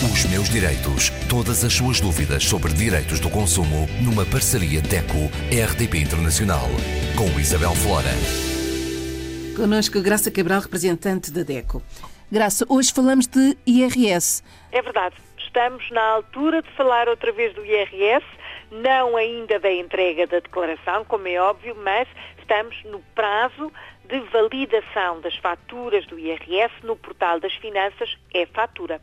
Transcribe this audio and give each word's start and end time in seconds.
Os 0.00 0.24
meus 0.26 0.48
direitos. 0.48 1.10
Todas 1.28 1.64
as 1.64 1.72
suas 1.72 2.00
dúvidas 2.00 2.44
sobre 2.44 2.72
direitos 2.72 3.18
do 3.18 3.28
consumo 3.28 3.88
numa 4.00 4.24
parceria 4.24 4.80
DECO-RDP 4.80 5.98
Internacional. 5.98 6.68
Com 7.16 7.26
Isabel 7.40 7.74
Flora. 7.74 8.14
Connosco 9.56 10.00
Graça 10.00 10.30
Cabral, 10.30 10.60
representante 10.60 11.32
da 11.32 11.42
DECO. 11.42 11.82
Graça, 12.30 12.64
hoje 12.68 12.92
falamos 12.92 13.26
de 13.26 13.58
IRS. 13.66 14.44
É 14.70 14.80
verdade. 14.80 15.16
Estamos 15.36 15.90
na 15.90 16.02
altura 16.12 16.62
de 16.62 16.70
falar 16.76 17.08
outra 17.08 17.32
vez 17.32 17.52
do 17.54 17.66
IRS, 17.66 18.24
não 18.70 19.16
ainda 19.16 19.58
da 19.58 19.72
entrega 19.72 20.28
da 20.28 20.38
declaração, 20.38 21.04
como 21.06 21.26
é 21.26 21.40
óbvio, 21.40 21.76
mas 21.82 22.06
estamos 22.38 22.76
no 22.84 23.00
prazo 23.16 23.72
de 24.08 24.20
validação 24.30 25.20
das 25.20 25.36
faturas 25.36 26.06
do 26.06 26.18
IRS 26.18 26.72
no 26.82 26.96
portal 26.96 27.38
das 27.38 27.54
finanças 27.54 28.16
é 28.32 28.46
fatura. 28.46 29.00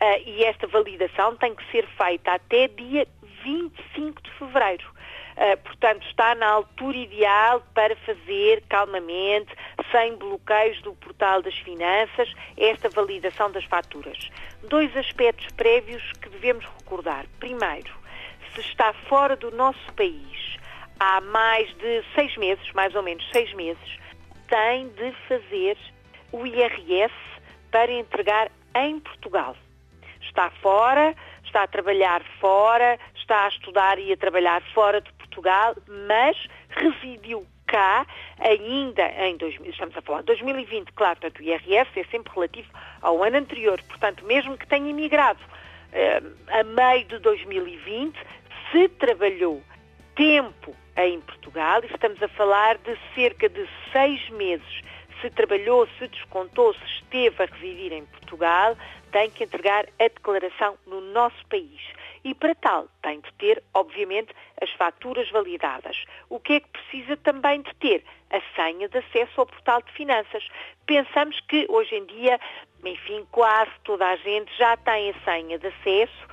Uh, 0.00 0.22
e 0.26 0.44
esta 0.44 0.66
validação 0.66 1.36
tem 1.36 1.54
que 1.54 1.70
ser 1.72 1.86
feita 1.88 2.32
até 2.32 2.68
dia 2.68 3.06
25 3.42 4.22
de 4.22 4.30
fevereiro. 4.32 4.88
Uh, 5.36 5.56
portanto, 5.64 6.06
está 6.06 6.36
na 6.36 6.46
altura 6.46 6.96
ideal 6.96 7.62
para 7.74 7.96
fazer 7.96 8.62
calmamente, 8.68 9.52
sem 9.90 10.14
bloqueios 10.16 10.80
do 10.82 10.94
portal 10.94 11.42
das 11.42 11.56
finanças, 11.58 12.32
esta 12.56 12.88
validação 12.88 13.50
das 13.50 13.64
faturas. 13.64 14.30
Dois 14.68 14.96
aspectos 14.96 15.48
prévios 15.56 16.12
que 16.22 16.28
devemos 16.28 16.64
recordar. 16.78 17.26
Primeiro, 17.40 17.92
se 18.54 18.60
está 18.60 18.92
fora 19.08 19.34
do 19.34 19.50
nosso 19.50 19.92
país 19.94 20.58
há 21.00 21.20
mais 21.20 21.68
de 21.74 22.04
seis 22.14 22.36
meses, 22.36 22.72
mais 22.72 22.94
ou 22.94 23.02
menos 23.02 23.28
seis 23.32 23.52
meses, 23.54 24.03
tem 24.54 24.88
de 24.90 25.10
fazer 25.26 25.76
o 26.30 26.46
IRS 26.46 27.12
para 27.72 27.90
entregar 27.90 28.52
em 28.76 29.00
Portugal. 29.00 29.56
Está 30.20 30.48
fora, 30.62 31.12
está 31.44 31.64
a 31.64 31.66
trabalhar 31.66 32.22
fora, 32.38 32.96
está 33.16 33.46
a 33.46 33.48
estudar 33.48 33.98
e 33.98 34.12
a 34.12 34.16
trabalhar 34.16 34.62
fora 34.72 35.00
de 35.00 35.12
Portugal, 35.14 35.74
mas 36.08 36.36
residiu 36.70 37.44
cá 37.66 38.06
ainda 38.38 39.02
em 39.26 39.36
2000, 39.38 39.70
estamos 39.70 39.96
a 39.96 40.02
falar 40.02 40.20
de 40.20 40.26
2020, 40.26 40.92
claro, 40.92 41.18
portanto 41.18 41.40
o 41.40 41.42
IRS 41.42 41.90
é 41.96 42.04
sempre 42.04 42.32
relativo 42.32 42.68
ao 43.02 43.24
ano 43.24 43.38
anterior, 43.38 43.82
portanto 43.88 44.24
mesmo 44.24 44.56
que 44.56 44.68
tenha 44.68 44.88
emigrado 44.88 45.40
eh, 45.92 46.22
a 46.48 46.62
meio 46.62 47.04
de 47.06 47.18
2020, 47.18 48.16
se 48.70 48.88
trabalhou 48.90 49.60
tempo 50.14 50.74
em 50.96 51.20
Portugal, 51.20 51.82
e 51.82 51.86
estamos 51.86 52.22
a 52.22 52.28
falar 52.28 52.78
de 52.78 52.96
cerca 53.14 53.48
de 53.48 53.68
seis 53.92 54.28
meses, 54.30 54.82
se 55.20 55.30
trabalhou, 55.30 55.88
se 55.98 56.06
descontou, 56.08 56.74
se 56.74 56.84
esteve 56.84 57.42
a 57.42 57.46
residir 57.46 57.92
em 57.92 58.04
Portugal, 58.06 58.76
tem 59.10 59.30
que 59.30 59.44
entregar 59.44 59.86
a 59.98 60.02
declaração 60.04 60.76
no 60.86 61.00
nosso 61.00 61.46
país. 61.46 61.80
E 62.24 62.34
para 62.34 62.54
tal, 62.54 62.88
tem 63.02 63.20
de 63.20 63.32
ter, 63.34 63.62
obviamente, 63.74 64.34
as 64.60 64.70
faturas 64.72 65.30
validadas. 65.30 66.04
O 66.28 66.40
que 66.40 66.54
é 66.54 66.60
que 66.60 66.68
precisa 66.68 67.16
também 67.18 67.62
de 67.62 67.74
ter? 67.76 68.04
A 68.30 68.40
senha 68.56 68.88
de 68.88 68.98
acesso 68.98 69.40
ao 69.40 69.46
portal 69.46 69.82
de 69.82 69.92
finanças. 69.92 70.46
Pensamos 70.86 71.38
que 71.40 71.66
hoje 71.68 71.94
em 71.94 72.04
dia, 72.06 72.40
enfim, 72.86 73.26
quase 73.30 73.70
toda 73.84 74.06
a 74.06 74.16
gente 74.16 74.56
já 74.56 74.76
tem 74.76 75.10
a 75.10 75.14
senha 75.24 75.58
de 75.58 75.66
acesso 75.66 76.26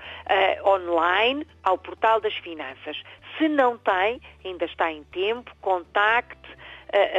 uh, 0.63 0.69
online 0.69 1.47
ao 1.63 1.77
portal 1.77 2.19
das 2.19 2.33
finanças. 2.35 3.01
Se 3.37 3.47
não 3.47 3.77
tem, 3.77 4.21
ainda 4.43 4.65
está 4.65 4.91
em 4.91 5.03
tempo, 5.05 5.51
contacte 5.61 6.51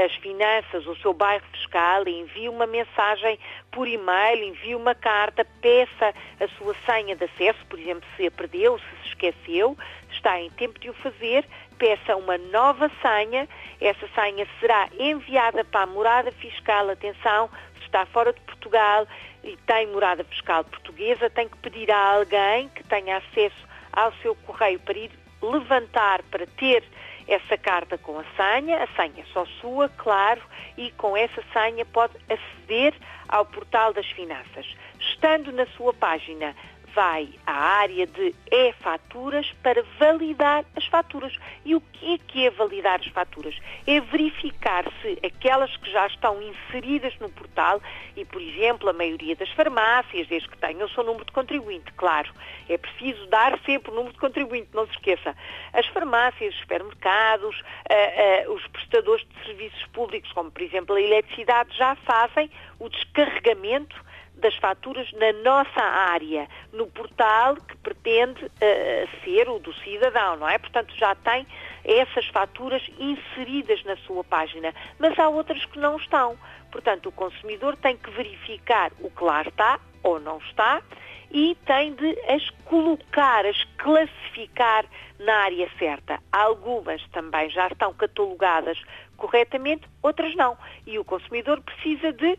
as 0.05 0.15
finanças, 0.17 0.87
o 0.87 0.95
seu 0.97 1.15
bairro 1.15 1.45
fiscal, 1.51 2.07
envie 2.07 2.47
uma 2.49 2.67
mensagem 2.67 3.39
por 3.71 3.89
e-mail, 3.89 4.45
envie 4.45 4.75
uma 4.75 4.95
carta, 4.95 5.47
peça 5.63 6.15
a 6.39 6.49
sua 6.59 6.75
senha 6.85 7.17
de 7.17 7.25
acesso, 7.25 7.65
por 7.67 7.79
exemplo, 7.79 8.07
se 8.15 8.27
a 8.27 8.31
perdeu, 8.31 8.79
se 8.79 8.85
se 9.03 9.09
esqueceu, 9.09 9.77
está 10.11 10.41
em 10.41 10.51
tempo 10.51 10.79
de 10.79 10.91
o 10.91 10.95
fazer, 10.95 11.47
peça 11.79 12.17
uma 12.17 12.37
nova 12.39 12.91
senha, 13.01 13.49
essa 13.81 14.07
senha 14.15 14.47
será 14.61 14.89
enviada 14.99 15.65
para 15.65 15.83
a 15.83 15.87
morada 15.87 16.31
fiscal, 16.33 16.91
atenção, 16.91 17.49
está 17.93 18.07
fora 18.07 18.33
de 18.33 18.41
Portugal 18.41 19.07
e 19.45 19.55
tem 19.67 19.87
morada 19.89 20.25
fiscal 20.25 20.65
portuguesa, 20.65 21.29
tem 21.29 21.47
que 21.47 21.59
pedir 21.59 21.91
a 21.91 22.15
alguém 22.15 22.71
que 22.71 22.83
tenha 22.85 23.19
acesso 23.19 23.69
ao 23.93 24.11
seu 24.15 24.35
correio 24.35 24.81
para 24.81 24.99
ir 24.99 25.11
levantar, 25.43 26.23
para 26.31 26.47
ter 26.47 26.83
essa 27.29 27.59
carta 27.59 27.99
com 27.99 28.19
a 28.19 28.25
senha, 28.37 28.83
a 28.83 28.87
senha 28.97 29.23
é 29.23 29.25
só 29.33 29.45
sua, 29.61 29.89
claro, 29.91 30.41
e 30.79 30.91
com 30.93 31.15
essa 31.17 31.43
senha 31.53 31.85
pode 31.85 32.15
aceder 32.31 32.95
ao 33.29 33.45
portal 33.45 33.93
das 33.93 34.07
finanças. 34.07 34.67
Estando 34.99 35.53
na 35.53 35.67
sua 35.67 35.93
página 35.93 36.57
vai 36.95 37.29
à 37.47 37.53
área 37.53 38.07
de 38.07 38.35
e-faturas 38.51 39.51
para 39.63 39.83
validar 39.99 40.65
as 40.77 40.87
faturas. 40.87 41.37
E 41.65 41.75
o 41.75 41.81
que 41.81 42.15
é 42.15 42.19
que 42.19 42.47
é 42.47 42.51
validar 42.51 43.01
as 43.01 43.07
faturas? 43.07 43.57
É 43.87 44.01
verificar 44.01 44.85
se 45.01 45.19
aquelas 45.25 45.77
que 45.77 45.91
já 45.91 46.07
estão 46.07 46.41
inseridas 46.43 47.15
no 47.19 47.29
portal, 47.31 47.81
e 48.17 48.25
por 48.25 48.41
exemplo 48.41 48.89
a 48.89 48.93
maioria 48.93 49.37
das 49.37 49.51
farmácias, 49.51 50.27
desde 50.29 50.49
que 50.49 50.59
tenham 50.59 50.87
o 50.87 50.91
seu 50.91 51.05
número 51.05 51.25
de 51.25 51.33
contribuinte, 51.33 51.93
claro, 51.93 52.33
é 52.69 52.77
preciso 52.77 53.27
dar 53.27 53.59
sempre 53.65 53.91
o 53.91 53.95
número 53.95 54.13
de 54.13 54.21
contribuinte, 54.21 54.69
não 54.73 54.87
se 54.87 54.93
esqueça. 54.93 55.37
As 55.73 55.87
farmácias, 55.87 56.55
os 56.55 56.61
supermercados, 56.61 57.61
uh, 57.61 58.51
uh, 58.51 58.53
os 58.55 58.67
prestadores 58.69 59.27
de 59.27 59.47
serviços 59.47 59.85
públicos, 59.93 60.31
como 60.33 60.51
por 60.51 60.63
exemplo 60.63 60.95
a 60.95 61.01
eletricidade, 61.01 61.77
já 61.77 61.95
fazem 61.97 62.51
o 62.79 62.89
descarregamento 62.89 64.12
das 64.43 64.55
faturas 64.57 65.11
na 65.13 65.33
nossa 65.33 65.81
área, 65.81 66.49
no 66.73 66.87
portal 66.89 67.57
que 67.57 67.77
pretende 67.79 68.45
uh, 68.45 69.25
ser 69.25 69.49
o 69.49 69.59
do 69.59 69.73
cidadão, 69.77 70.37
não 70.37 70.49
é? 70.49 70.59
Portanto, 70.59 70.93
já 70.97 71.15
tem 71.15 71.47
essas 71.85 72.27
faturas 72.27 72.83
inseridas 72.99 73.83
na 73.85 73.97
sua 73.99 74.23
página, 74.25 74.75
mas 74.99 75.19
há 75.19 75.29
outras 75.29 75.65
que 75.65 75.79
não 75.79 75.97
estão. 75.97 76.37
Portanto, 76.71 77.09
o 77.09 77.13
consumidor 77.13 77.77
tem 77.77 77.97
que 77.97 78.11
verificar 78.11 78.91
o 79.01 79.11
que 79.11 79.25
lá 79.25 79.43
está 79.43 79.79
ou 80.03 80.19
não 80.19 80.39
está 80.39 80.83
e 81.31 81.57
tem 81.65 81.95
de 81.95 82.19
as 82.29 82.51
colocar, 82.67 83.47
as 83.47 83.65
classificar 83.79 84.85
na 85.19 85.35
área 85.35 85.69
certa. 85.79 86.19
Algumas 86.31 87.03
também 87.09 87.49
já 87.51 87.69
estão 87.69 87.95
catalogadas 87.95 88.79
corretamente, 89.17 89.89
outras 90.03 90.35
não. 90.35 90.59
E 90.87 90.99
o 90.99 91.05
consumidor 91.05 91.61
precisa 91.63 92.13
de 92.13 92.39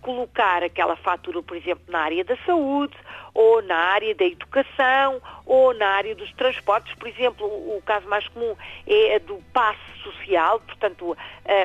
colocar 0.00 0.62
aquela 0.62 0.96
fatura, 0.96 1.42
por 1.42 1.56
exemplo, 1.56 1.84
na 1.88 2.00
área 2.00 2.24
da 2.24 2.36
saúde, 2.46 2.96
ou 3.34 3.60
na 3.62 3.76
área 3.76 4.14
da 4.14 4.24
educação, 4.24 5.20
ou 5.44 5.74
na 5.74 5.86
área 5.86 6.14
dos 6.14 6.32
transportes. 6.32 6.94
Por 6.94 7.06
exemplo, 7.08 7.46
o, 7.46 7.82
caso 7.84 8.08
mais 8.08 8.26
comum 8.28 8.56
é 8.86 9.16
a 9.16 9.18
do 9.18 9.36
passe 9.52 9.78
social, 10.02 10.60
portanto, 10.60 11.16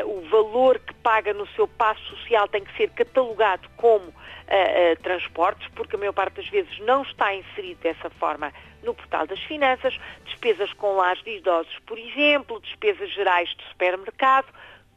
o 0.05 0.21
valor 0.29 0.79
que 0.79 0.93
paga 0.95 1.33
no 1.33 1.47
seu 1.47 1.67
passe 1.67 2.01
social 2.01 2.47
tem 2.47 2.63
que 2.63 2.75
ser 2.75 2.89
catalogado 2.89 3.69
como 3.77 4.13
transportes, 5.01 5.67
porque 5.73 5.95
a 5.95 5.99
maior 5.99 6.13
parte 6.13 6.35
das 6.35 6.49
vezes 6.49 6.77
não 6.79 7.03
está 7.03 7.33
inserido 7.33 7.79
dessa 7.81 8.09
forma 8.09 8.51
no 8.83 8.93
portal 8.93 9.25
das 9.25 9.39
finanças, 9.43 9.97
despesas 10.25 10.71
com 10.73 10.97
lares 10.97 11.23
de 11.23 11.37
idosos, 11.37 11.79
por 11.85 11.97
exemplo, 11.97 12.59
despesas 12.59 13.09
gerais 13.13 13.49
de 13.55 13.63
supermercado, 13.69 14.47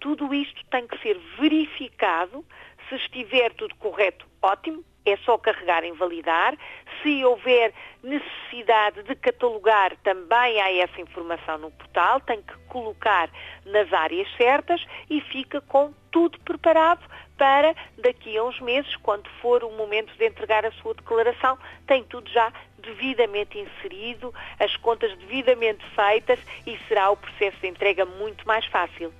tudo 0.00 0.34
isto 0.34 0.64
tem 0.66 0.86
que 0.86 0.98
ser 0.98 1.18
verificado. 1.38 2.44
Se 2.88 2.94
estiver 2.96 3.52
tudo 3.54 3.74
correto, 3.76 4.26
ótimo, 4.42 4.84
é 5.04 5.16
só 5.18 5.38
carregar 5.38 5.84
em 5.84 5.92
validar. 5.92 6.56
Se 7.02 7.24
houver 7.24 7.72
necessidade 8.02 9.02
de 9.04 9.14
catalogar, 9.14 9.96
também 10.02 10.60
há 10.60 10.72
essa 10.72 11.00
informação 11.00 11.58
no 11.58 11.70
portal, 11.70 12.20
tem 12.20 12.42
que 12.42 12.56
colocar 12.68 13.30
nas 13.64 13.92
áreas 13.92 14.28
certas 14.36 14.84
e 15.08 15.20
fica 15.20 15.60
com 15.60 15.92
tudo 16.10 16.38
preparado 16.40 17.04
para 17.36 17.74
daqui 17.98 18.36
a 18.36 18.44
uns 18.44 18.60
meses, 18.60 18.94
quando 18.96 19.28
for 19.40 19.62
o 19.62 19.70
momento 19.72 20.12
de 20.16 20.26
entregar 20.26 20.64
a 20.64 20.72
sua 20.72 20.94
declaração, 20.94 21.58
tem 21.86 22.02
tudo 22.04 22.30
já 22.30 22.52
devidamente 22.78 23.58
inserido, 23.58 24.32
as 24.58 24.76
contas 24.76 25.16
devidamente 25.18 25.84
feitas 25.94 26.38
e 26.66 26.78
será 26.88 27.10
o 27.10 27.16
processo 27.16 27.56
de 27.60 27.66
entrega 27.66 28.04
muito 28.04 28.46
mais 28.46 28.64
fácil. 28.66 29.12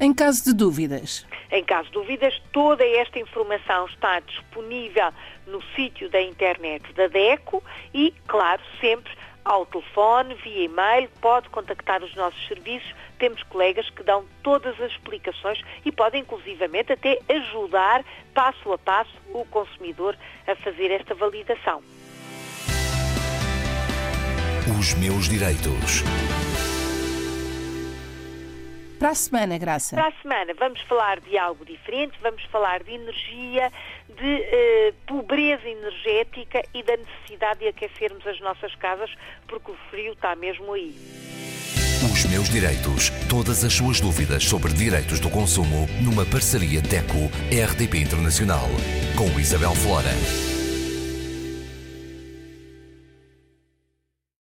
Em 0.00 0.14
caso 0.14 0.44
de 0.44 0.54
dúvidas? 0.54 1.26
Em 1.50 1.64
caso 1.64 1.86
de 1.86 1.94
dúvidas, 1.94 2.40
toda 2.52 2.86
esta 2.86 3.18
informação 3.18 3.86
está 3.86 4.20
disponível 4.20 5.12
no 5.46 5.60
sítio 5.74 6.08
da 6.08 6.22
internet 6.22 6.92
da 6.92 7.08
DECO 7.08 7.62
e, 7.92 8.14
claro, 8.28 8.62
sempre 8.80 9.12
ao 9.48 9.64
telefone, 9.64 10.34
via 10.34 10.64
e-mail, 10.64 11.08
pode 11.22 11.48
contactar 11.48 12.02
os 12.04 12.14
nossos 12.14 12.46
serviços. 12.46 12.94
Temos 13.18 13.42
colegas 13.44 13.88
que 13.88 14.02
dão 14.02 14.26
todas 14.42 14.78
as 14.78 14.92
explicações 14.92 15.60
e 15.84 15.90
podem, 15.90 16.20
inclusivamente, 16.20 16.92
até 16.92 17.18
ajudar 17.30 18.04
passo 18.34 18.72
a 18.72 18.78
passo 18.78 19.10
o 19.32 19.44
consumidor 19.46 20.16
a 20.46 20.54
fazer 20.56 20.90
esta 20.90 21.14
validação. 21.14 21.82
Os 24.78 24.94
meus 24.94 25.28
direitos. 25.28 26.04
Para 28.98 29.10
a 29.10 29.14
semana, 29.14 29.56
Graça. 29.56 29.94
Para 29.94 30.08
a 30.08 30.12
semana 30.20 30.52
vamos 30.58 30.80
falar 30.82 31.20
de 31.20 31.38
algo 31.38 31.64
diferente, 31.64 32.18
vamos 32.20 32.42
falar 32.46 32.82
de 32.82 32.92
energia, 32.92 33.72
de 34.08 34.42
eh, 34.42 34.87
pobreza 35.18 35.68
energética 35.68 36.62
e 36.72 36.80
da 36.84 36.96
necessidade 36.96 37.60
de 37.60 37.68
aquecermos 37.68 38.24
as 38.24 38.38
nossas 38.40 38.72
casas, 38.76 39.10
porque 39.48 39.72
o 39.72 39.76
frio 39.90 40.12
está 40.12 40.36
mesmo 40.36 40.72
aí. 40.72 40.94
Os 42.12 42.24
meus 42.26 42.48
direitos. 42.48 43.10
Todas 43.28 43.64
as 43.64 43.72
suas 43.72 44.00
dúvidas 44.00 44.44
sobre 44.44 44.72
direitos 44.72 45.18
do 45.18 45.28
consumo 45.28 45.88
numa 46.00 46.24
parceria 46.24 46.80
DECO-RDP 46.80 47.98
Internacional 47.98 48.68
com 49.16 49.40
Isabel 49.40 49.74
Flora. 49.74 50.57